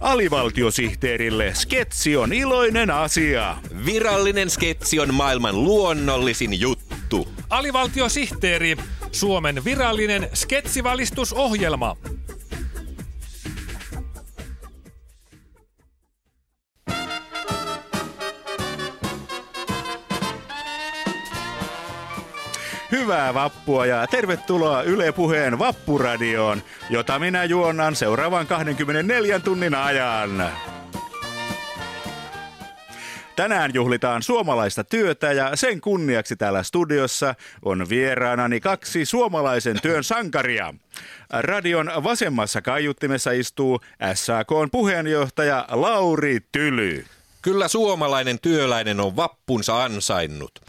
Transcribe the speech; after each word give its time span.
Alivaltiosihteerille 0.00 1.50
sketsi 1.54 2.16
on 2.16 2.32
iloinen 2.32 2.90
asia. 2.90 3.56
Virallinen 3.86 4.50
sketsi 4.50 5.00
on 5.00 5.14
maailman 5.14 5.64
luonnollisin 5.64 6.60
juttu. 6.60 7.28
Alivaltiosihteeri, 7.50 8.76
Suomen 9.12 9.64
virallinen 9.64 10.28
sketsivalistusohjelma. 10.34 11.96
Hyvää 23.00 23.34
vappua 23.34 23.86
ja 23.86 24.06
tervetuloa 24.06 24.82
Yle 24.82 25.12
Puheen 25.12 25.58
Vappuradioon, 25.58 26.62
jota 26.90 27.18
minä 27.18 27.44
juonnan 27.44 27.96
seuraavan 27.96 28.46
24 28.46 29.38
tunnin 29.38 29.74
ajan. 29.74 30.50
Tänään 33.36 33.70
juhlitaan 33.74 34.22
suomalaista 34.22 34.84
työtä 34.84 35.32
ja 35.32 35.56
sen 35.56 35.80
kunniaksi 35.80 36.36
täällä 36.36 36.62
studiossa 36.62 37.34
on 37.64 37.86
vieraanani 37.88 38.60
kaksi 38.60 39.04
suomalaisen 39.04 39.80
työn 39.82 40.04
sankaria. 40.04 40.74
Radion 41.30 41.90
vasemmassa 42.04 42.62
kaiuttimessa 42.62 43.30
istuu 43.30 43.80
SAKn 44.14 44.68
puheenjohtaja 44.72 45.66
Lauri 45.70 46.40
Tyly. 46.52 47.04
Kyllä 47.42 47.68
suomalainen 47.68 48.38
työläinen 48.40 49.00
on 49.00 49.16
vappunsa 49.16 49.84
ansainnut. 49.84 50.60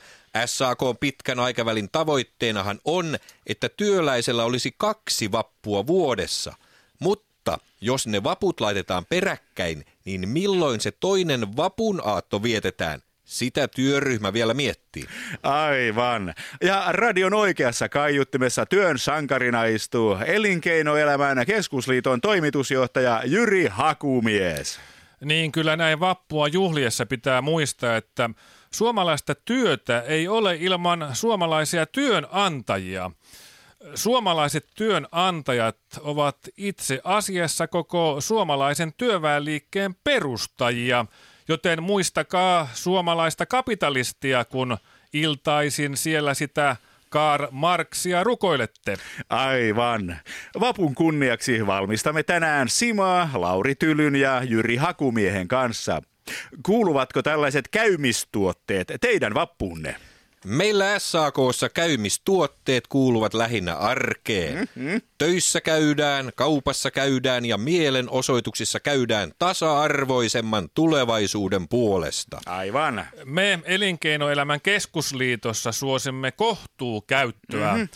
SAK 0.46 0.80
pitkän 1.00 1.40
aikavälin 1.40 1.90
tavoitteenahan 1.92 2.80
on, 2.86 3.18
että 3.48 3.70
työläisellä 3.70 4.44
olisi 4.44 4.76
kaksi 4.78 5.32
vappua 5.32 5.88
vuodessa. 5.88 6.54
Mutta 7.00 7.58
jos 7.82 8.08
ne 8.08 8.24
vaput 8.24 8.62
laitetaan 8.62 9.06
peräkkäin, 9.06 9.86
niin 10.06 10.30
milloin 10.30 10.82
se 10.82 10.92
toinen 10.92 11.58
vapun 11.58 12.02
aatto 12.06 12.44
vietetään? 12.44 13.02
Sitä 13.26 13.68
työryhmä 13.68 14.34
vielä 14.34 14.54
miettii. 14.54 15.06
Aivan. 15.44 16.34
Ja 16.62 16.86
radion 16.88 17.34
oikeassa 17.34 17.90
kaiuttimessa 17.90 18.66
työn 18.66 19.00
sankarina 19.00 19.66
istuu 19.66 20.18
Elinkeinoelämän 20.26 21.46
keskusliiton 21.46 22.22
toimitusjohtaja 22.22 23.22
Jyri 23.26 23.68
Hakumies. 23.70 24.80
Niin 25.26 25.52
kyllä 25.52 25.76
näin 25.76 26.00
vappua 26.00 26.48
juhliessa 26.48 27.06
pitää 27.06 27.42
muistaa, 27.42 27.98
että 27.98 28.30
suomalaista 28.72 29.36
työtä 29.36 30.02
ei 30.02 30.28
ole 30.28 30.56
ilman 30.60 31.10
suomalaisia 31.14 31.86
työnantajia. 31.86 33.12
Suomalaiset 33.96 34.68
työnantajat 34.76 35.78
ovat 36.00 36.38
itse 36.58 37.02
asiassa 37.04 37.68
koko 37.68 38.16
suomalaisen 38.20 38.94
työväenliikkeen 38.94 39.96
perustajia, 40.04 41.06
joten 41.48 41.84
muistakaa 41.84 42.70
suomalaista 42.74 43.46
kapitalistia, 43.46 44.46
kun 44.46 44.78
iltaisin 45.14 45.98
siellä 45.98 46.34
sitä 46.34 46.76
Karl 47.12 47.48
Marxia 47.52 48.24
rukoilette. 48.24 48.98
Aivan. 49.30 50.18
Vapun 50.60 50.96
kunniaksi 50.96 51.68
valmistamme 51.68 52.24
tänään 52.24 52.70
Simaa, 52.70 53.30
Lauri 53.34 53.76
Tylyn 53.76 54.16
ja 54.16 54.44
Jyri 54.44 54.76
Hakumiehen 54.76 55.48
kanssa. 55.48 56.02
Kuuluvatko 56.66 57.22
tällaiset 57.22 57.68
käymistuotteet 57.68 58.88
teidän 59.02 59.34
vappuunne? 59.34 59.96
Meillä 60.46 61.00
SAKssa 61.00 61.70
käymistuotteet 61.70 62.88
kuuluvat 62.88 63.34
lähinnä 63.34 63.76
arkeen. 63.76 64.58
Mm-hmm. 64.76 65.02
Töissä 65.18 65.62
käydään, 65.62 66.32
kaupassa 66.36 66.92
käydään 66.92 67.46
ja 67.46 67.58
mielenosoituksissa 67.58 68.80
käydään 68.80 69.32
tasa-arvoisemman 69.40 70.70
tulevaisuuden 70.74 71.68
puolesta. 71.68 72.42
Aivan. 72.46 73.06
Me 73.26 73.60
Elinkeinoelämän 73.66 74.62
keskusliitossa 74.62 75.72
suosimme 75.72 76.32
kohtuukäyttöä. 76.32 77.72
Mm-hmm 77.72 77.90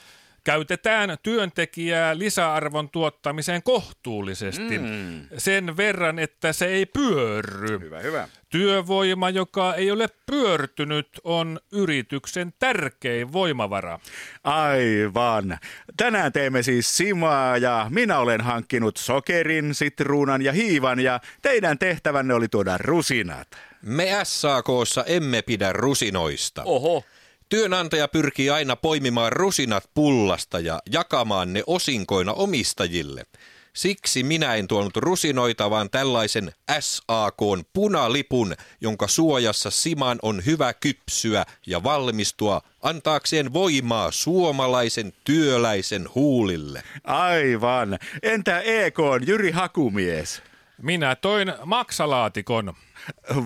käytetään 0.45 1.17
työntekijää 1.23 2.17
lisäarvon 2.17 2.89
tuottamiseen 2.89 3.63
kohtuullisesti. 3.63 4.79
Mm. 4.79 5.27
Sen 5.37 5.77
verran, 5.77 6.19
että 6.19 6.53
se 6.53 6.65
ei 6.65 6.85
pyörry. 6.85 7.79
Hyvä, 7.79 7.99
hyvä. 7.99 8.27
Työvoima, 8.49 9.29
joka 9.29 9.75
ei 9.75 9.91
ole 9.91 10.07
pyörtynyt, 10.25 11.07
on 11.23 11.59
yrityksen 11.71 12.53
tärkein 12.59 13.33
voimavara. 13.33 13.99
Aivan. 14.43 15.57
Tänään 15.97 16.33
teemme 16.33 16.63
siis 16.63 16.97
simaa 16.97 17.57
ja 17.57 17.87
minä 17.89 18.19
olen 18.19 18.41
hankkinut 18.41 18.97
sokerin, 18.97 19.75
sitruunan 19.75 20.41
ja 20.41 20.51
hiivan 20.51 20.99
ja 20.99 21.19
teidän 21.41 21.79
tehtävänne 21.79 22.33
oli 22.33 22.47
tuoda 22.47 22.77
rusinat. 22.77 23.47
Me 23.81 24.19
SAKssa 24.23 25.03
emme 25.03 25.41
pidä 25.41 25.73
rusinoista. 25.73 26.63
Oho. 26.63 27.03
Työnantaja 27.49 28.07
pyrkii 28.07 28.49
aina 28.49 28.75
poimimaan 28.75 29.31
rusinat 29.31 29.83
pullasta 29.93 30.59
ja 30.59 30.79
jakamaan 30.91 31.53
ne 31.53 31.63
osinkoina 31.67 32.33
omistajille. 32.33 33.25
Siksi 33.73 34.23
minä 34.23 34.55
en 34.55 34.67
tuonut 34.67 34.97
rusinoita, 34.97 35.69
vaan 35.69 35.89
tällaisen 35.89 36.53
SAKn 36.79 37.63
punalipun, 37.73 38.55
jonka 38.81 39.07
suojassa 39.07 39.71
Siman 39.71 40.19
on 40.21 40.45
hyvä 40.45 40.73
kypsyä 40.73 41.45
ja 41.67 41.83
valmistua 41.83 42.61
antaakseen 42.81 43.53
voimaa 43.53 44.11
suomalaisen 44.11 45.13
työläisen 45.23 46.09
huulille. 46.15 46.83
Aivan. 47.03 47.99
Entä 48.23 48.59
EK 48.59 48.97
Jyri 49.27 49.51
Hakumies? 49.51 50.41
Minä 50.81 51.15
toin 51.15 51.53
maksalaatikon. 51.65 52.73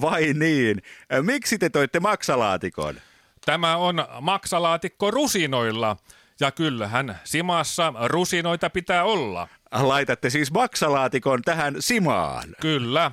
Vai 0.02 0.34
niin? 0.34 0.82
Miksi 1.22 1.58
te 1.58 1.70
toitte 1.70 2.00
maksalaatikon? 2.00 2.96
Tämä 3.46 3.78
on 3.78 4.06
maksalaatikko 4.22 5.12
rusinoilla. 5.12 5.98
Ja 6.40 6.52
kyllähän 6.52 7.20
Simassa 7.24 7.94
rusinoita 8.06 8.70
pitää 8.70 9.04
olla. 9.04 9.48
Laitatte 9.72 10.30
siis 10.30 10.52
maksalaatikon 10.52 11.42
tähän 11.42 11.76
Simaan. 11.80 12.56
Kyllä. 12.62 13.12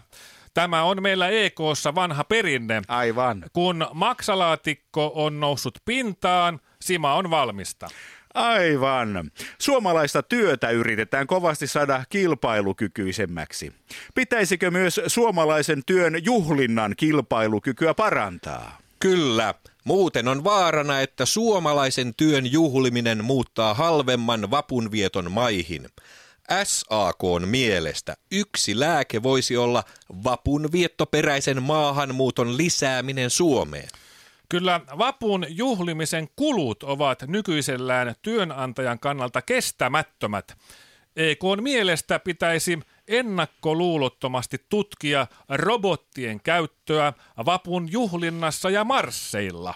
Tämä 0.55 0.83
on 0.83 1.03
meillä 1.03 1.29
EKssa 1.29 1.95
vanha 1.95 2.25
perinne. 2.25 2.83
Aivan. 2.89 3.45
Kun 3.53 3.87
maksalaatikko 3.95 5.13
on 5.15 5.41
noussut 5.41 5.79
pintaan, 5.85 6.61
Sima 6.81 7.15
on 7.15 7.31
valmista. 7.31 7.89
Aivan. 8.35 9.31
Suomalaista 9.59 10.23
työtä 10.23 10.71
yritetään 10.71 11.27
kovasti 11.27 11.67
saada 11.67 12.05
kilpailukykyisemmäksi. 12.09 13.73
Pitäisikö 14.15 14.71
myös 14.71 15.01
suomalaisen 15.07 15.83
työn 15.87 16.25
juhlinnan 16.25 16.95
kilpailukykyä 16.97 17.95
parantaa? 17.95 18.79
Kyllä. 19.01 19.55
Muuten 19.87 20.29
on 20.29 20.45
vaarana, 20.45 21.01
että 21.01 21.27
suomalaisen 21.27 22.15
työn 22.15 22.53
juhliminen 22.53 23.25
muuttaa 23.25 23.75
halvemman 23.75 24.51
vapunvieton 24.51 25.33
maihin. 25.33 25.89
SAKn 26.65 27.43
mielestä 27.47 28.17
yksi 28.33 28.81
lääke 28.81 29.23
voisi 29.23 29.57
olla 29.57 29.85
vapun 30.25 30.69
viettoperäisen 30.73 31.63
maahanmuuton 31.63 32.57
lisääminen 32.57 33.31
Suomeen. 33.31 33.89
Kyllä 34.49 34.81
vapun 34.99 35.47
juhlimisen 35.49 36.29
kulut 36.37 36.83
ovat 36.83 37.23
nykyisellään 37.27 38.15
työnantajan 38.23 38.99
kannalta 38.99 39.43
kestämättömät. 39.43 40.57
EKn 41.17 41.63
mielestä 41.63 42.19
pitäisi 42.19 42.79
ennakkoluulottomasti 43.09 44.57
tutkia 44.69 45.27
robottien 45.49 46.41
käyttöä 46.41 47.13
vapun 47.47 47.93
juhlinnassa 47.93 48.71
ja 48.71 48.85
marsseilla. 48.85 49.75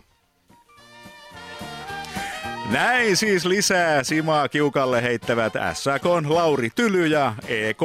Näin 2.71 3.17
siis 3.17 3.45
lisää 3.45 4.05
Simaa 4.05 4.49
kiukalle 4.49 5.03
heittävät 5.03 5.53
SAK 5.75 6.05
Lauri 6.29 6.71
Tyly 6.71 7.07
ja 7.07 7.35
EK 7.49 7.81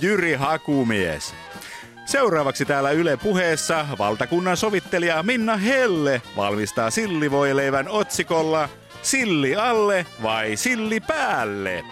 Jyri 0.00 0.34
Hakumies. 0.34 1.34
Seuraavaksi 2.06 2.64
täällä 2.64 2.90
Yle 2.90 3.16
puheessa 3.16 3.86
valtakunnan 3.98 4.56
sovittelija 4.56 5.22
Minna 5.22 5.56
Helle 5.56 6.22
valmistaa 6.36 6.90
sillivoileivän 6.90 7.88
otsikolla 7.88 8.68
Silli 9.02 9.56
alle 9.56 10.06
vai 10.22 10.56
silli 10.56 11.00
päälle? 11.00 11.84